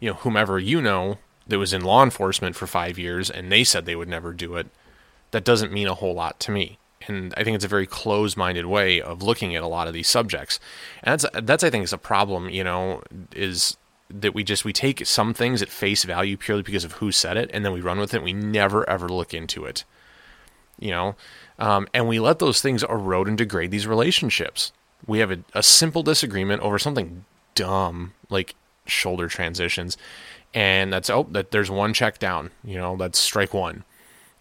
[0.01, 3.65] you know, whomever you know that was in law enforcement for 5 years and they
[3.65, 4.69] said they would never do it,
[5.31, 8.67] that doesn't mean a whole lot to me and I think it's a very closed-minded
[8.67, 10.61] way of looking at a lot of these subjects.
[11.03, 12.49] And that's that's I think is a problem.
[12.51, 13.03] You know,
[13.35, 13.77] is
[14.11, 17.37] that we just we take some things at face value purely because of who said
[17.37, 18.23] it, and then we run with it.
[18.23, 19.85] we never ever look into it.
[20.79, 21.15] you know,
[21.59, 24.73] um, and we let those things erode and degrade these relationships.
[25.07, 28.55] We have a, a simple disagreement over something dumb like
[28.87, 29.97] shoulder transitions,
[30.55, 32.51] and that's oh that there's one check down.
[32.65, 33.85] You know, that's strike one.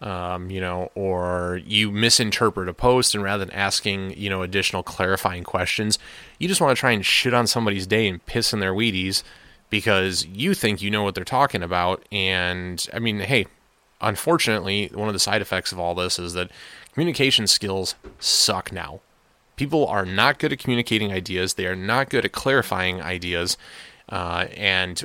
[0.02, 4.82] Um, you know, or you misinterpret a post, and rather than asking, you know, additional
[4.82, 5.98] clarifying questions,
[6.38, 9.22] you just want to try and shit on somebody's day and piss in their Wheaties
[9.70, 12.02] because you think you know what they're talking about.
[12.10, 13.46] And I mean, hey,
[14.00, 16.50] unfortunately, one of the side effects of all this is that
[16.92, 19.00] communication skills suck now.
[19.56, 21.54] People are not good at communicating ideas.
[21.54, 23.56] They are not good at clarifying ideas.
[24.08, 25.04] Uh, and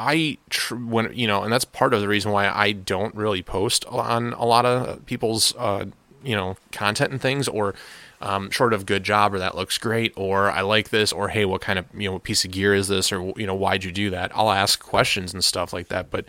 [0.00, 3.42] I tr- when you know, and that's part of the reason why I don't really
[3.42, 5.84] post on a lot of people's uh,
[6.24, 7.74] you know content and things, or
[8.22, 11.44] um, short of good job or that looks great, or I like this, or hey,
[11.44, 13.92] what kind of you know piece of gear is this, or you know why'd you
[13.92, 14.32] do that?
[14.34, 16.24] I'll ask questions and stuff like that, but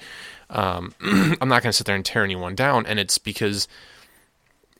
[0.49, 3.69] um, I'm not going to sit there and tear anyone down, and it's because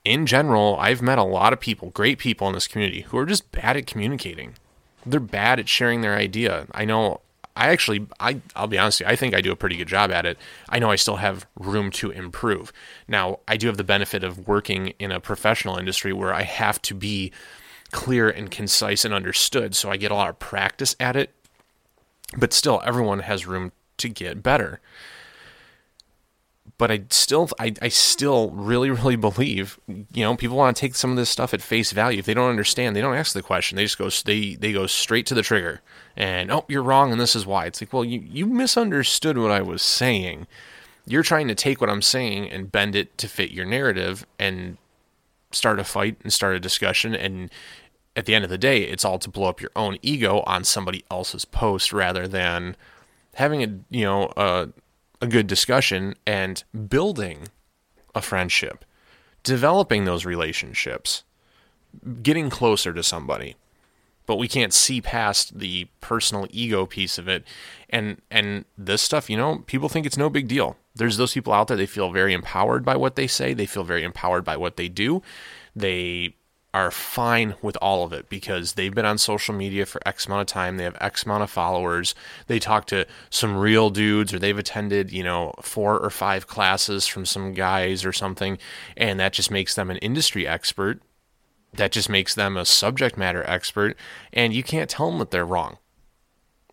[0.04, 3.26] in general, I've met a lot of people, great people in this community, who are
[3.26, 4.56] just bad at communicating.
[5.06, 6.68] They're bad at sharing their idea.
[6.74, 7.22] I know
[7.56, 10.12] I actually, I, I'll be honest, you, I think I do a pretty good job
[10.12, 10.38] at it.
[10.70, 12.72] I know I still have room to improve.
[13.08, 16.82] Now, I do have the benefit of working in a professional industry where I have
[16.84, 17.32] to be
[17.92, 19.76] clear and concise and understood.
[19.76, 21.34] So I get a lot of practice at it.
[22.38, 24.80] But still, everyone has room to get better
[26.82, 30.96] but I still I, I still really really believe you know people want to take
[30.96, 32.18] some of this stuff at face value.
[32.18, 33.76] If they don't understand they don't ask the question.
[33.76, 35.82] They just go they they go straight to the trigger
[36.18, 37.68] and oh you're wrong and this is why.
[37.68, 40.48] It's like well you you misunderstood what I was saying.
[41.06, 44.80] You're trying to take what I'm saying and bend it to fit your narrative and
[45.52, 47.52] start a fight and start a discussion and
[48.16, 50.64] at the end of the day it's all to blow up your own ego on
[50.64, 52.76] somebody else's post rather than
[53.36, 54.70] having a you know a
[55.22, 57.48] a good discussion and building
[58.16, 58.84] a friendship,
[59.44, 61.24] developing those relationships,
[62.22, 63.56] getting closer to somebody.
[64.26, 67.44] But we can't see past the personal ego piece of it.
[67.90, 70.78] And and this stuff, you know, people think it's no big deal.
[70.96, 73.84] There's those people out there they feel very empowered by what they say, they feel
[73.84, 75.22] very empowered by what they do.
[75.76, 76.36] They
[76.74, 80.42] are fine with all of it because they've been on social media for X amount
[80.42, 80.78] of time.
[80.78, 82.16] They have X amount of followers.
[82.48, 87.08] They talk to some real dudes or they've attended, you know, four or five classes
[87.08, 88.58] from some guys or something.
[88.96, 91.02] And that just makes them an industry expert.
[91.74, 93.98] That just makes them a subject matter expert.
[94.32, 95.78] And you can't tell them that they're wrong.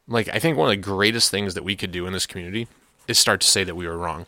[0.06, 2.68] Like, I think one of the greatest things that we could do in this community
[3.08, 4.26] is start to say that we were wrong.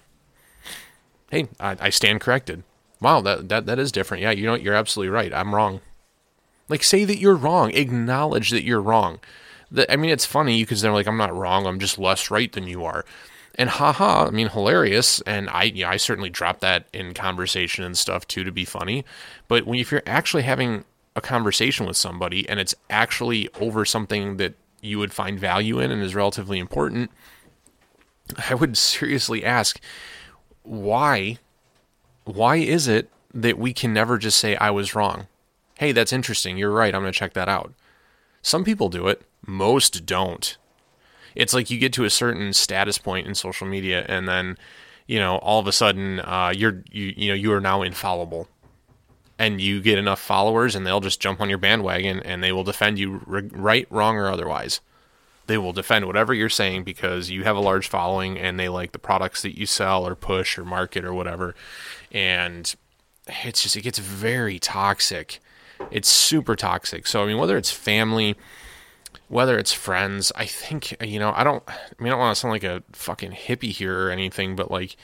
[1.30, 2.64] Hey, I, I stand corrected
[3.00, 4.22] wow, that, that, that is different.
[4.22, 5.32] Yeah, you know, you're absolutely right.
[5.32, 5.80] I'm wrong.
[6.68, 7.72] Like, say that you're wrong.
[7.72, 9.20] Acknowledge that you're wrong.
[9.70, 11.66] That, I mean, it's funny because they're like, I'm not wrong.
[11.66, 13.04] I'm just less right than you are.
[13.56, 15.20] And haha, I mean, hilarious.
[15.22, 19.04] And I, yeah, I certainly drop that in conversation and stuff too to be funny.
[19.48, 20.84] But when if you're actually having
[21.16, 25.90] a conversation with somebody and it's actually over something that you would find value in
[25.90, 27.10] and is relatively important,
[28.48, 29.80] I would seriously ask,
[30.62, 31.38] why
[32.24, 35.26] why is it that we can never just say, I was wrong?
[35.78, 36.58] Hey, that's interesting.
[36.58, 36.94] You're right.
[36.94, 37.72] I'm going to check that out.
[38.42, 40.56] Some people do it, most don't.
[41.34, 44.58] It's like you get to a certain status point in social media, and then,
[45.06, 48.48] you know, all of a sudden, uh, you're you you know you are now infallible,
[49.38, 52.64] and you get enough followers, and they'll just jump on your bandwagon, and they will
[52.64, 54.80] defend you right, wrong, or otherwise.
[55.46, 58.92] They will defend whatever you're saying because you have a large following, and they like
[58.92, 61.54] the products that you sell or push or market or whatever,
[62.12, 62.74] and
[63.26, 65.40] it's just it gets very toxic.
[65.90, 67.06] It's super toxic.
[67.06, 68.36] So I mean, whether it's family,
[69.28, 71.62] whether it's friends, I think you know I don't.
[71.68, 74.70] I mean, I don't want to sound like a fucking hippie here or anything, but
[74.70, 74.96] like,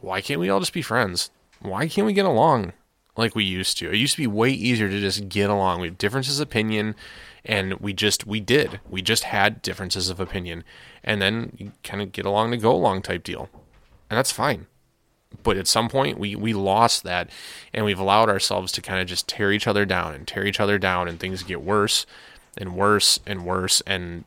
[0.00, 1.30] why can't we all just be friends?
[1.60, 2.72] Why can't we get along
[3.16, 3.90] like we used to?
[3.90, 5.80] It used to be way easier to just get along.
[5.80, 6.94] We have differences of opinion,
[7.44, 8.80] and we just we did.
[8.88, 10.64] We just had differences of opinion,
[11.02, 13.48] and then you kind of get along to go along type deal,
[14.10, 14.66] and that's fine
[15.42, 17.30] but at some point we we lost that
[17.72, 20.60] and we've allowed ourselves to kind of just tear each other down and tear each
[20.60, 22.06] other down and things get worse
[22.56, 24.24] and worse and worse and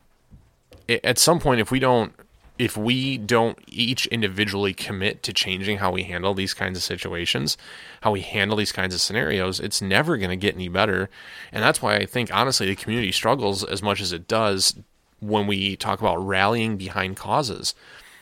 [0.88, 2.14] it, at some point if we don't
[2.58, 7.58] if we don't each individually commit to changing how we handle these kinds of situations,
[8.02, 11.10] how we handle these kinds of scenarios, it's never going to get any better.
[11.52, 14.76] And that's why I think, honestly, the community struggles as much as it does
[15.20, 17.76] when we talk about rallying behind causes.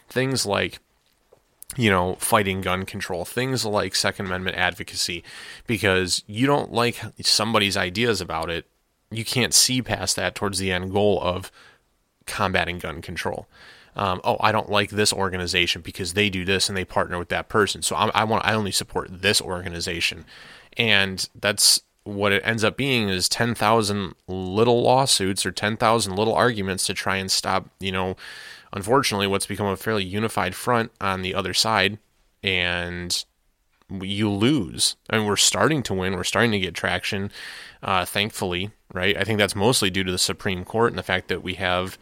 [0.10, 0.80] Things like
[1.75, 5.23] you know, fighting gun control, things like Second Amendment advocacy,
[5.67, 8.65] because you don't like somebody's ideas about it,
[9.12, 11.51] you can't see past that towards the end goal of
[12.25, 13.47] combating gun control.
[13.95, 17.29] um, oh, I don't like this organization because they do this and they partner with
[17.29, 17.81] that person.
[17.81, 20.25] So I, I want I only support this organization,
[20.77, 26.86] and that's what it ends up being is 10,000 little lawsuits or 10,000 little arguments
[26.86, 28.17] to try and stop, you know,
[28.73, 31.99] unfortunately what's become a fairly unified front on the other side
[32.43, 33.23] and
[34.01, 34.95] you lose.
[35.09, 36.15] I mean, we're starting to win.
[36.15, 37.31] We're starting to get traction,
[37.81, 39.15] uh, thankfully, right?
[39.15, 41.97] I think that's mostly due to the Supreme Court and the fact that we have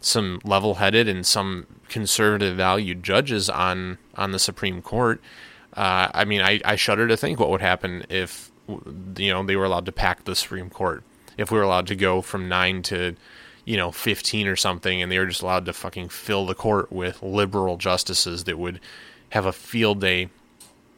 [0.00, 5.20] some level-headed and some conservative valued judges on on the Supreme Court.
[5.74, 8.50] Uh, I mean, I, I shudder to think what would happen if
[9.16, 11.02] you know they were allowed to pack the Supreme Court.
[11.38, 13.16] If we were allowed to go from nine to
[13.64, 16.92] you know 15 or something, and they were just allowed to fucking fill the court
[16.92, 18.80] with liberal justices that would
[19.30, 20.28] have a field day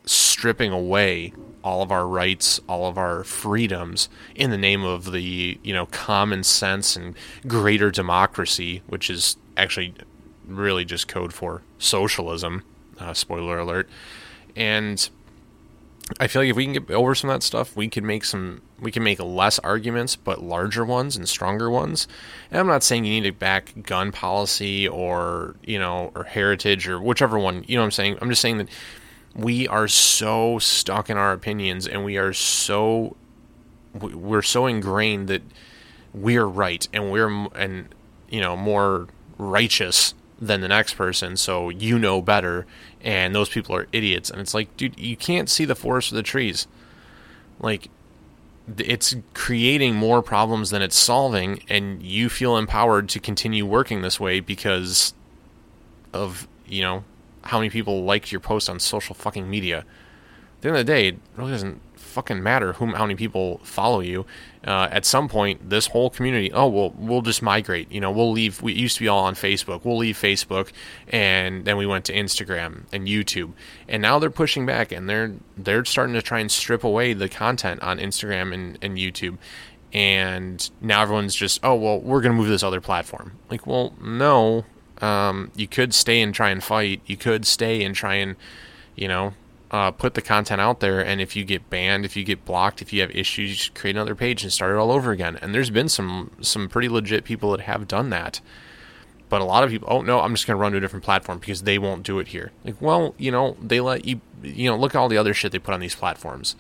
[0.07, 5.59] stripping away all of our rights, all of our freedoms in the name of the,
[5.63, 7.15] you know, common sense and
[7.47, 9.95] greater democracy, which is actually
[10.47, 12.63] really just code for socialism.
[12.99, 13.89] Uh, spoiler alert.
[14.55, 15.09] And
[16.21, 18.25] I feel like if we can get over some of that stuff, we can make
[18.25, 22.07] some we can make less arguments but larger ones and stronger ones.
[22.51, 26.87] And I'm not saying you need to back gun policy or, you know, or heritage
[26.87, 28.19] or whichever one, you know what I'm saying?
[28.21, 28.69] I'm just saying that
[29.35, 33.17] we are so stuck in our opinions and we are so
[33.99, 35.43] we're so ingrained that
[36.13, 37.89] we're right and we're and
[38.29, 42.67] you know more righteous than the next person so you know better
[43.01, 46.15] and those people are idiots and it's like dude you can't see the forest for
[46.15, 46.67] the trees
[47.61, 47.89] like
[48.79, 54.19] it's creating more problems than it's solving and you feel empowered to continue working this
[54.19, 55.15] way because
[56.13, 57.05] of you know
[57.45, 59.79] how many people liked your post on social fucking media.
[59.79, 61.81] At the end of the day, it really doesn't
[62.15, 64.25] fucking matter whom how many people follow you.
[64.65, 67.91] Uh, at some point, this whole community, oh well, we'll just migrate.
[67.93, 68.63] You know, we'll leave.
[68.63, 69.85] We used to be all on Facebook.
[69.85, 70.71] We'll leave Facebook,
[71.09, 73.53] and then we went to Instagram and YouTube,
[73.89, 77.29] and now they're pushing back, and they're they're starting to try and strip away the
[77.29, 79.37] content on Instagram and, and YouTube.
[79.93, 83.33] And now everyone's just, oh well, we're gonna move to this other platform.
[83.51, 84.65] Like, well, no,
[85.01, 87.03] um, you could stay and try and fight.
[87.07, 88.37] You could stay and try and,
[88.97, 89.35] you know,
[89.75, 91.05] uh, put the content out there.
[91.05, 94.15] And if you get banned, if you get blocked, if you have issues, create another
[94.15, 95.37] page and start it all over again.
[95.43, 98.41] And there's been some some pretty legit people that have done that.
[99.29, 101.05] But a lot of people, oh no, I'm just going to run to a different
[101.05, 102.53] platform because they won't do it here.
[102.65, 105.51] Like, well, you know, they let you, you know, look at all the other shit
[105.51, 106.55] they put on these platforms.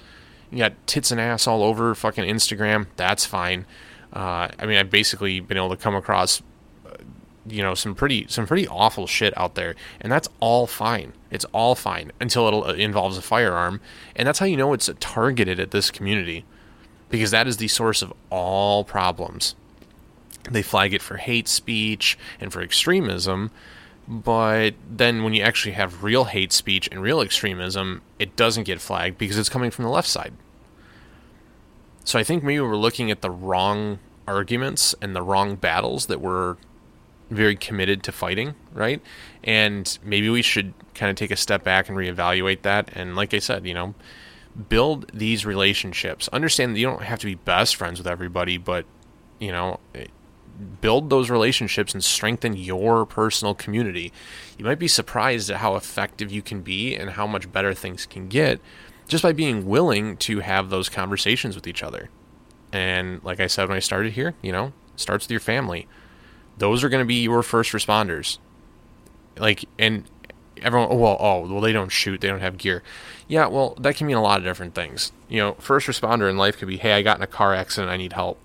[0.50, 2.88] You got tits and ass all over fucking Instagram.
[2.96, 3.64] That's fine.
[4.12, 6.42] Uh, I mean, I've basically been able to come across
[7.47, 11.13] you know some pretty some pretty awful shit out there and that's all fine.
[11.31, 13.81] It's all fine until it uh, involves a firearm
[14.17, 16.45] and that's how you know it's targeted at this community
[17.11, 19.55] because that is the source of all problems.
[20.51, 23.51] They flag it for hate speech and for extremism
[24.07, 28.81] but then when you actually have real hate speech and real extremism it doesn't get
[28.81, 30.33] flagged because it's coming from the left side.
[32.05, 36.21] So i think maybe we're looking at the wrong arguments and the wrong battles that
[36.21, 36.57] we're
[37.31, 39.01] very committed to fighting, right?
[39.43, 42.91] And maybe we should kind of take a step back and reevaluate that.
[42.95, 43.95] And like I said, you know,
[44.69, 46.29] build these relationships.
[46.29, 48.85] Understand that you don't have to be best friends with everybody, but
[49.39, 50.07] you know, eh,
[50.81, 54.13] build those relationships and strengthen your personal community.
[54.57, 58.07] You might be surprised at how effective you can be and how much better things
[58.07, 58.61] can get
[59.09, 62.09] just by being willing to have those conversations with each other.
[62.73, 65.89] And like I said when I started here, you know, starts with your family
[66.59, 68.38] those are going to be your first responders.
[69.38, 70.05] Like, and
[70.62, 72.83] everyone, oh, well, oh, well, they don't shoot, they don't have gear.
[73.29, 75.12] Yeah, well, that can mean a lot of different things.
[75.29, 77.90] You know, first responder in life could be, hey, I got in a car accident,
[77.90, 78.38] I need help.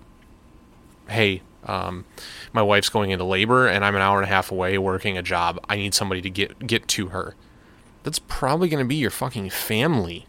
[1.08, 2.04] Hey, um,
[2.52, 5.22] my wife's going into labor and I'm an hour and a half away working a
[5.22, 5.58] job.
[5.68, 7.34] I need somebody to get get to her.
[8.02, 10.26] That's probably going to be your fucking family.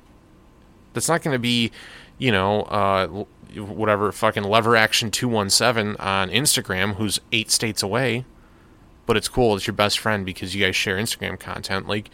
[0.94, 1.72] That's not going to be,
[2.22, 3.08] you know, uh,
[3.60, 8.26] whatever fucking lever action 217 on Instagram who's 8 states away.
[9.08, 11.88] But it's cool it's your best friend because you guys share Instagram content.
[11.88, 12.12] Like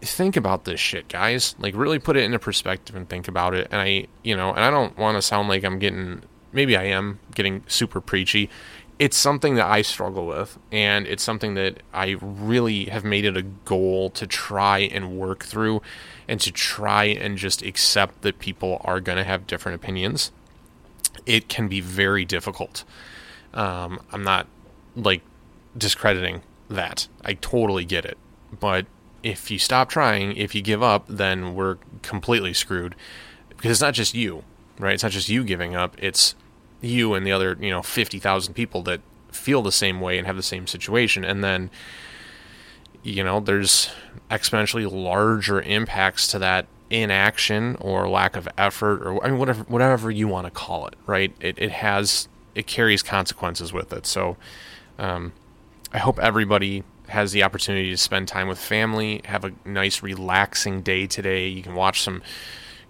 [0.00, 1.56] think about this shit guys.
[1.58, 3.66] Like really put it into perspective and think about it.
[3.72, 6.22] And I you know and I don't want to sound like I'm getting
[6.52, 8.50] maybe I am getting super preachy
[9.02, 13.36] it's something that I struggle with, and it's something that I really have made it
[13.36, 15.82] a goal to try and work through
[16.28, 20.30] and to try and just accept that people are going to have different opinions.
[21.26, 22.84] It can be very difficult.
[23.52, 24.46] Um, I'm not
[24.94, 25.22] like
[25.76, 27.08] discrediting that.
[27.24, 28.18] I totally get it.
[28.52, 28.86] But
[29.24, 32.94] if you stop trying, if you give up, then we're completely screwed.
[33.48, 34.44] Because it's not just you,
[34.78, 34.94] right?
[34.94, 35.96] It's not just you giving up.
[35.98, 36.36] It's
[36.82, 40.36] you and the other, you know, 50,000 people that feel the same way and have
[40.36, 41.24] the same situation.
[41.24, 41.70] And then,
[43.02, 43.88] you know, there's
[44.30, 50.10] exponentially larger impacts to that inaction or lack of effort or I mean whatever whatever
[50.10, 51.34] you want to call it, right?
[51.40, 54.06] It it has it carries consequences with it.
[54.06, 54.36] So
[54.98, 55.32] um,
[55.92, 60.82] I hope everybody has the opportunity to spend time with family, have a nice relaxing
[60.82, 61.48] day today.
[61.48, 62.22] You can watch some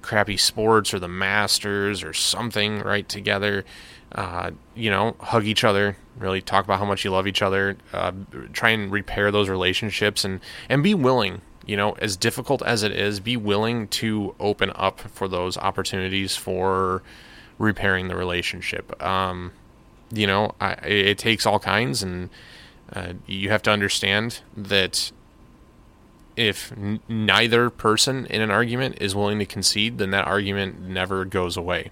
[0.03, 3.65] crappy sports or the Masters or something right together.
[4.13, 7.79] Uh, you know, hug each other, really talk about how much you love each other,
[7.95, 8.13] uh,
[8.53, 11.41] try and repair those relationships, and and be willing.
[11.65, 16.37] You know, as difficult as it is, be willing to open up for those opportunities
[16.37, 17.03] for
[17.59, 19.01] repairing the relationship.
[19.03, 19.53] Um,
[20.13, 22.29] you know, I, it takes all kinds, and
[22.93, 25.13] uh, you have to understand that
[26.37, 31.25] if n- neither person in an argument is willing to concede, then that argument never
[31.25, 31.91] goes away.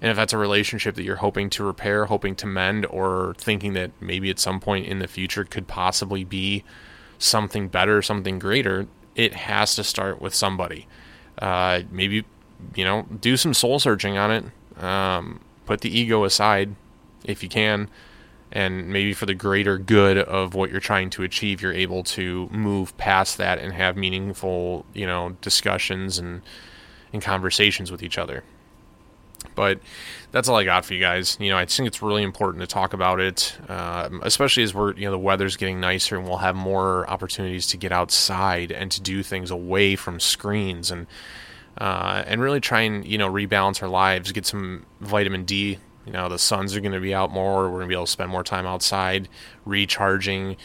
[0.00, 3.74] And if that's a relationship that you're hoping to repair, hoping to mend, or thinking
[3.74, 6.64] that maybe at some point in the future could possibly be
[7.18, 10.86] something better, something greater, it has to start with somebody.
[11.38, 12.24] Uh, maybe,
[12.74, 14.82] you know, do some soul searching on it.
[14.82, 16.74] Um, put the ego aside
[17.24, 17.90] if you can
[18.52, 22.48] and maybe for the greater good of what you're trying to achieve you're able to
[22.50, 26.42] move past that and have meaningful you know discussions and
[27.12, 28.42] and conversations with each other
[29.54, 29.80] but
[30.32, 31.36] that's all I got for you guys.
[31.40, 34.94] You know, I think it's really important to talk about it, um, especially as we're,
[34.94, 38.90] you know, the weather's getting nicer and we'll have more opportunities to get outside and
[38.92, 41.06] to do things away from screens and,
[41.78, 46.12] uh, and really try and, you know, rebalance our lives, get some vitamin D you
[46.12, 47.64] know, the suns are going to be out more.
[47.64, 49.28] We're going to be able to spend more time outside,
[49.64, 50.56] recharging.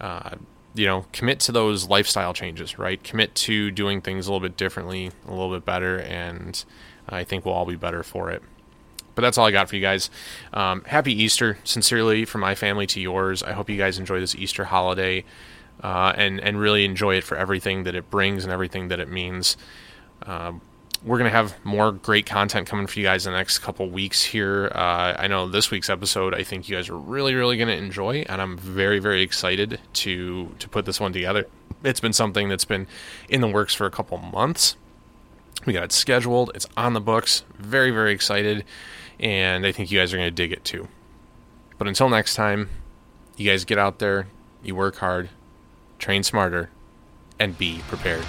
[0.00, 0.36] Uh,
[0.74, 3.02] you know, commit to those lifestyle changes, right?
[3.02, 6.64] Commit to doing things a little bit differently, a little bit better, and
[7.08, 8.42] I think we'll all be better for it.
[9.14, 10.10] But that's all I got for you guys.
[10.52, 13.42] Um, happy Easter, sincerely, from my family to yours.
[13.42, 15.24] I hope you guys enjoy this Easter holiday
[15.82, 19.08] uh, and and really enjoy it for everything that it brings and everything that it
[19.08, 19.56] means.
[20.22, 20.60] Um,
[21.04, 23.88] we're going to have more great content coming for you guys in the next couple
[23.90, 24.70] weeks here.
[24.74, 27.76] Uh, I know this week's episode, I think you guys are really, really going to
[27.76, 31.46] enjoy, and I'm very, very excited to to put this one together.
[31.82, 32.86] It's been something that's been
[33.28, 34.76] in the works for a couple months.
[35.66, 36.50] We got it scheduled.
[36.54, 37.44] It's on the books.
[37.58, 38.64] Very, very excited,
[39.20, 40.88] and I think you guys are going to dig it too.
[41.76, 42.70] But until next time,
[43.36, 44.28] you guys get out there,
[44.62, 45.28] you work hard,
[45.98, 46.70] train smarter,
[47.38, 48.24] and be prepared.